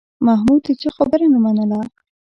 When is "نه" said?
1.33-1.39